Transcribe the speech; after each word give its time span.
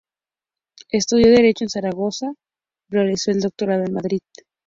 Estudió 0.89 1.27
Derecho 1.27 1.63
en 1.65 1.69
Zaragoza 1.69 2.33
y 2.89 2.93
realizó 2.95 3.29
el 3.29 3.39
Doctorado 3.41 3.83
en 3.83 3.93
Madrid. 3.93 4.21